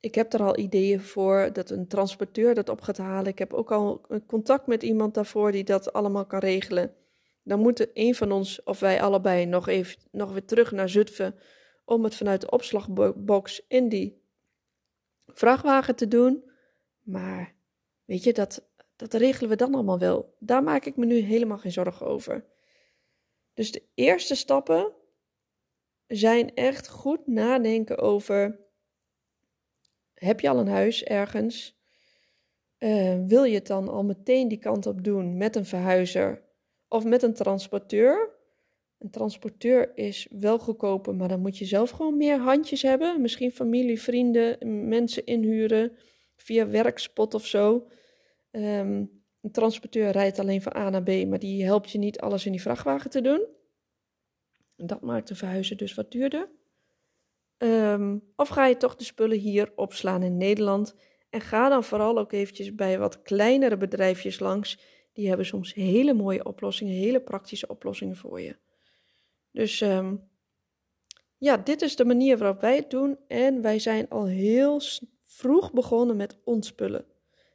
Ik 0.00 0.14
heb 0.14 0.32
er 0.32 0.42
al 0.42 0.58
ideeën 0.58 1.00
voor 1.00 1.50
dat 1.52 1.70
een 1.70 1.86
transporteur 1.86 2.54
dat 2.54 2.68
op 2.68 2.80
gaat 2.80 2.98
halen. 2.98 3.30
Ik 3.30 3.38
heb 3.38 3.52
ook 3.52 3.72
al 3.72 4.06
contact 4.26 4.66
met 4.66 4.82
iemand 4.82 5.14
daarvoor 5.14 5.52
die 5.52 5.64
dat 5.64 5.92
allemaal 5.92 6.26
kan 6.26 6.38
regelen. 6.38 6.94
Dan 7.46 7.60
moet 7.60 7.88
een 7.94 8.14
van 8.14 8.32
ons, 8.32 8.62
of 8.62 8.80
wij 8.80 9.02
allebei, 9.02 9.46
nog, 9.46 9.68
even, 9.68 9.98
nog 10.10 10.32
weer 10.32 10.44
terug 10.44 10.72
naar 10.72 10.88
Zutphen 10.88 11.34
om 11.84 12.04
het 12.04 12.14
vanuit 12.14 12.40
de 12.40 12.50
opslagbox 12.50 13.66
in 13.68 13.88
die 13.88 14.22
vrachtwagen 15.26 15.96
te 15.96 16.08
doen. 16.08 16.50
Maar 17.02 17.54
weet 18.04 18.24
je, 18.24 18.32
dat, 18.32 18.68
dat 18.96 19.14
regelen 19.14 19.50
we 19.50 19.56
dan 19.56 19.74
allemaal 19.74 19.98
wel. 19.98 20.34
Daar 20.38 20.62
maak 20.62 20.84
ik 20.84 20.96
me 20.96 21.06
nu 21.06 21.18
helemaal 21.18 21.58
geen 21.58 21.72
zorgen 21.72 22.06
over. 22.06 22.44
Dus 23.54 23.72
de 23.72 23.82
eerste 23.94 24.34
stappen 24.34 24.92
zijn 26.06 26.54
echt 26.54 26.88
goed 26.88 27.26
nadenken 27.26 27.98
over: 27.98 28.60
heb 30.14 30.40
je 30.40 30.48
al 30.48 30.58
een 30.58 30.68
huis 30.68 31.04
ergens? 31.04 31.80
Uh, 32.78 33.24
wil 33.26 33.44
je 33.44 33.54
het 33.54 33.66
dan 33.66 33.88
al 33.88 34.04
meteen 34.04 34.48
die 34.48 34.58
kant 34.58 34.86
op 34.86 35.04
doen 35.04 35.36
met 35.36 35.56
een 35.56 35.66
verhuizer 35.66 36.45
of 36.88 37.04
met 37.04 37.22
een 37.22 37.34
transporteur? 37.34 38.34
Een 38.98 39.10
transporteur 39.10 39.96
is 39.96 40.26
wel 40.30 40.58
goedkoper, 40.58 41.14
maar 41.14 41.28
dan 41.28 41.40
moet 41.40 41.58
je 41.58 41.64
zelf 41.64 41.90
gewoon 41.90 42.16
meer 42.16 42.38
handjes 42.38 42.82
hebben. 42.82 43.20
Misschien 43.20 43.52
familie, 43.52 44.00
vrienden, 44.00 44.88
mensen 44.88 45.26
inhuren 45.26 45.96
via 46.36 46.68
werkspot 46.68 47.34
of 47.34 47.46
zo. 47.46 47.88
Um, 48.50 49.22
een 49.40 49.52
transporteur 49.52 50.10
rijdt 50.10 50.38
alleen 50.38 50.62
van 50.62 50.76
A 50.76 50.90
naar 50.90 51.02
B, 51.02 51.26
maar 51.26 51.38
die 51.38 51.64
helpt 51.64 51.90
je 51.90 51.98
niet 51.98 52.20
alles 52.20 52.46
in 52.46 52.52
die 52.52 52.62
vrachtwagen 52.62 53.10
te 53.10 53.20
doen. 53.20 53.46
Dat 54.76 55.00
maakt 55.00 55.28
de 55.28 55.34
verhuizen 55.34 55.76
dus 55.76 55.94
wat 55.94 56.10
duurder. 56.10 56.48
Um, 57.58 58.32
of 58.36 58.48
ga 58.48 58.66
je 58.66 58.76
toch 58.76 58.96
de 58.96 59.04
spullen 59.04 59.38
hier 59.38 59.72
opslaan 59.76 60.22
in 60.22 60.36
Nederland? 60.36 60.94
En 61.30 61.40
ga 61.40 61.68
dan 61.68 61.84
vooral 61.84 62.18
ook 62.18 62.32
eventjes 62.32 62.74
bij 62.74 62.98
wat 62.98 63.22
kleinere 63.22 63.76
bedrijfjes 63.76 64.38
langs. 64.38 64.78
Die 65.16 65.28
hebben 65.28 65.46
soms 65.46 65.74
hele 65.74 66.14
mooie 66.14 66.44
oplossingen, 66.44 66.94
hele 66.94 67.20
praktische 67.20 67.66
oplossingen 67.66 68.16
voor 68.16 68.40
je. 68.40 68.56
Dus 69.50 69.80
um, 69.80 70.28
ja, 71.38 71.56
dit 71.56 71.82
is 71.82 71.96
de 71.96 72.04
manier 72.04 72.38
waarop 72.38 72.60
wij 72.60 72.76
het 72.76 72.90
doen. 72.90 73.18
En 73.28 73.62
wij 73.62 73.78
zijn 73.78 74.08
al 74.08 74.26
heel 74.26 74.80
vroeg 75.24 75.72
begonnen 75.72 76.16
met 76.16 76.38
ontspullen. 76.44 77.04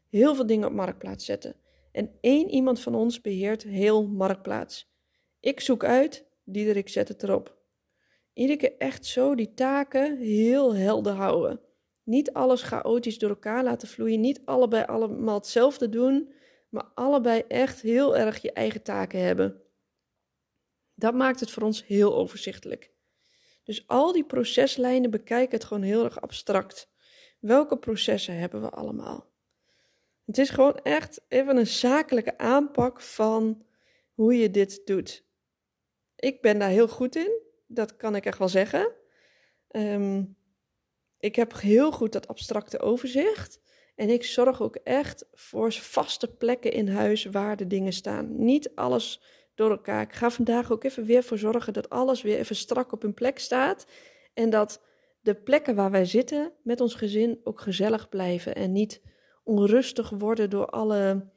Heel 0.09 0.35
veel 0.35 0.45
dingen 0.45 0.67
op 0.67 0.73
marktplaats 0.73 1.25
zetten. 1.25 1.55
En 1.91 2.11
één 2.21 2.49
iemand 2.49 2.79
van 2.79 2.95
ons 2.95 3.21
beheert 3.21 3.63
heel 3.63 4.07
marktplaats. 4.07 4.91
Ik 5.39 5.59
zoek 5.59 5.83
uit, 5.83 6.25
Diederik 6.43 6.89
zet 6.89 7.07
het 7.07 7.23
erop. 7.23 7.57
Iedere 8.33 8.57
keer 8.57 8.77
echt 8.77 9.05
zo 9.05 9.35
die 9.35 9.53
taken 9.53 10.17
heel 10.17 10.75
helder 10.75 11.13
houden. 11.13 11.59
Niet 12.03 12.33
alles 12.33 12.61
chaotisch 12.61 13.19
door 13.19 13.29
elkaar 13.29 13.63
laten 13.63 13.87
vloeien. 13.87 14.19
Niet 14.19 14.41
allebei 14.45 14.83
allemaal 14.83 15.35
hetzelfde 15.35 15.89
doen. 15.89 16.33
Maar 16.71 16.91
allebei 16.93 17.43
echt 17.47 17.81
heel 17.81 18.17
erg 18.17 18.41
je 18.41 18.51
eigen 18.51 18.83
taken 18.83 19.19
hebben. 19.19 19.61
Dat 20.93 21.13
maakt 21.13 21.39
het 21.39 21.51
voor 21.51 21.63
ons 21.63 21.85
heel 21.85 22.15
overzichtelijk. 22.15 22.91
Dus 23.63 23.87
al 23.87 24.11
die 24.11 24.25
proceslijnen 24.25 25.11
bekijken 25.11 25.57
het 25.57 25.67
gewoon 25.67 25.83
heel 25.83 26.03
erg 26.03 26.21
abstract. 26.21 26.91
Welke 27.39 27.77
processen 27.77 28.37
hebben 28.37 28.61
we 28.61 28.69
allemaal? 28.69 29.29
Het 30.25 30.37
is 30.37 30.49
gewoon 30.49 30.77
echt 30.77 31.21
even 31.27 31.57
een 31.57 31.67
zakelijke 31.67 32.37
aanpak 32.37 33.01
van 33.01 33.65
hoe 34.13 34.37
je 34.37 34.51
dit 34.51 34.81
doet. 34.85 35.25
Ik 36.15 36.41
ben 36.41 36.59
daar 36.59 36.69
heel 36.69 36.87
goed 36.87 37.15
in, 37.15 37.41
dat 37.67 37.95
kan 37.95 38.15
ik 38.15 38.25
echt 38.25 38.37
wel 38.37 38.49
zeggen. 38.49 38.95
Um, 39.69 40.37
ik 41.19 41.35
heb 41.35 41.53
heel 41.53 41.91
goed 41.91 42.11
dat 42.11 42.27
abstracte 42.27 42.79
overzicht. 42.79 43.60
En 44.01 44.09
ik 44.09 44.23
zorg 44.23 44.61
ook 44.61 44.75
echt 44.75 45.25
voor 45.33 45.71
vaste 45.71 46.35
plekken 46.35 46.71
in 46.71 46.87
huis 46.87 47.25
waar 47.25 47.57
de 47.57 47.67
dingen 47.67 47.93
staan. 47.93 48.43
Niet 48.43 48.75
alles 48.75 49.21
door 49.55 49.69
elkaar. 49.69 50.01
Ik 50.01 50.13
ga 50.13 50.29
vandaag 50.29 50.71
ook 50.71 50.83
even 50.83 51.05
weer 51.05 51.23
voor 51.23 51.37
zorgen 51.37 51.73
dat 51.73 51.89
alles 51.89 52.21
weer 52.21 52.37
even 52.37 52.55
strak 52.55 52.91
op 52.91 53.01
hun 53.01 53.13
plek 53.13 53.39
staat. 53.39 53.85
En 54.33 54.49
dat 54.49 54.81
de 55.19 55.35
plekken 55.35 55.75
waar 55.75 55.91
wij 55.91 56.05
zitten 56.05 56.53
met 56.63 56.81
ons 56.81 56.95
gezin 56.95 57.39
ook 57.43 57.61
gezellig 57.61 58.09
blijven. 58.09 58.55
En 58.55 58.71
niet 58.71 59.01
onrustig 59.43 60.09
worden 60.09 60.49
door 60.49 60.65
alle 60.65 61.29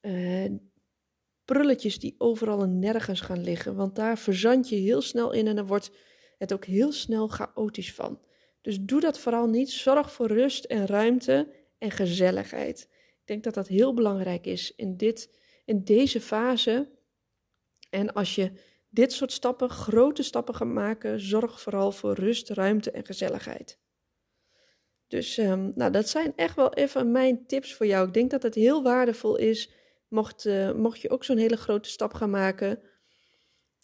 uh, 0.00 0.50
prulletjes 1.44 1.98
die 1.98 2.14
overal 2.18 2.62
en 2.62 2.78
nergens 2.78 3.20
gaan 3.20 3.42
liggen. 3.42 3.76
Want 3.76 3.96
daar 3.96 4.18
verzand 4.18 4.68
je 4.68 4.76
heel 4.76 5.00
snel 5.00 5.32
in 5.32 5.46
en 5.46 5.56
dan 5.56 5.66
wordt 5.66 5.90
het 6.38 6.52
ook 6.52 6.64
heel 6.64 6.92
snel 6.92 7.28
chaotisch 7.28 7.94
van. 7.94 8.20
Dus 8.60 8.78
doe 8.80 9.00
dat 9.00 9.18
vooral 9.18 9.46
niet. 9.46 9.70
Zorg 9.70 10.12
voor 10.12 10.26
rust 10.26 10.64
en 10.64 10.86
ruimte 10.86 11.58
en 11.80 11.90
gezelligheid. 11.90 12.88
Ik 12.90 13.26
denk 13.26 13.44
dat 13.44 13.54
dat 13.54 13.68
heel 13.68 13.94
belangrijk 13.94 14.46
is 14.46 14.74
in, 14.74 14.96
dit, 14.96 15.38
in 15.64 15.84
deze 15.84 16.20
fase. 16.20 16.90
En 17.90 18.12
als 18.12 18.34
je 18.34 18.52
dit 18.88 19.12
soort 19.12 19.32
stappen, 19.32 19.70
grote 19.70 20.22
stappen 20.22 20.54
gaat 20.54 20.68
maken, 20.68 21.20
zorg 21.20 21.60
vooral 21.60 21.92
voor 21.92 22.14
rust, 22.14 22.48
ruimte 22.48 22.90
en 22.90 23.04
gezelligheid. 23.04 23.78
Dus 25.06 25.38
um, 25.38 25.72
nou, 25.74 25.92
dat 25.92 26.08
zijn 26.08 26.32
echt 26.36 26.56
wel 26.56 26.74
even 26.74 27.12
mijn 27.12 27.46
tips 27.46 27.74
voor 27.74 27.86
jou. 27.86 28.06
Ik 28.06 28.14
denk 28.14 28.30
dat 28.30 28.42
het 28.42 28.54
heel 28.54 28.82
waardevol 28.82 29.36
is, 29.36 29.70
mocht, 30.08 30.44
uh, 30.44 30.72
mocht 30.72 31.00
je 31.00 31.10
ook 31.10 31.24
zo'n 31.24 31.36
hele 31.36 31.56
grote 31.56 31.88
stap 31.88 32.12
gaan 32.12 32.30
maken. 32.30 32.82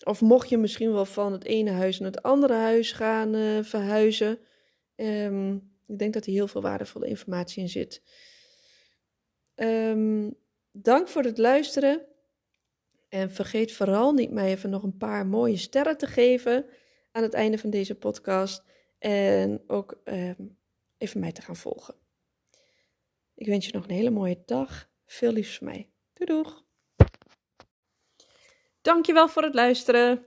Of 0.05 0.21
mocht 0.21 0.49
je 0.49 0.59
misschien 0.59 0.93
wel 0.93 1.05
van 1.05 1.33
het 1.33 1.45
ene 1.45 1.71
huis 1.71 1.99
naar 1.99 2.11
het 2.11 2.23
andere 2.23 2.55
huis 2.55 2.93
gaan 2.93 3.35
uh, 3.35 3.63
verhuizen. 3.63 4.39
Um, 4.97 5.76
ik 5.87 5.99
denk 5.99 6.15
dat 6.15 6.27
er 6.27 6.33
heel 6.33 6.49
veel 6.49 6.63
waardevolle 6.63 7.07
informatie 7.07 7.63
in 7.63 7.69
zit. 7.69 8.03
Um, 9.55 10.35
dank 10.73 11.09
voor 11.09 11.23
het 11.23 11.39
luisteren. 11.39 12.07
En 13.09 13.31
vergeet 13.31 13.73
vooral 13.73 14.13
niet 14.13 14.31
mij 14.31 14.51
even 14.51 14.71
nog 14.71 14.83
een 14.83 14.97
paar 14.97 15.27
mooie 15.27 15.57
sterren 15.57 15.99
te 15.99 16.07
geven 16.07 16.67
aan 17.13 17.23
het 17.23 17.35
einde 17.35 17.59
van 17.59 17.71
deze 17.71 17.95
podcast. 17.95 18.63
En 18.99 19.63
ook 19.67 20.01
um, 20.05 20.59
even 20.99 21.21
mij 21.21 21.33
te 21.33 21.43
gaan 21.43 21.57
volgen. 21.57 21.95
Ik 23.35 23.47
wens 23.47 23.67
je 23.67 23.73
nog 23.73 23.85
een 23.85 23.95
hele 23.95 24.11
mooie 24.11 24.43
dag. 24.45 24.89
Veel 25.07 25.33
liefs 25.33 25.59
van 25.59 25.67
mij. 25.67 25.89
Doei 26.13 26.31
doeg! 26.31 26.65
Dankjewel 28.81 29.29
voor 29.29 29.43
het 29.43 29.55
luisteren. 29.55 30.27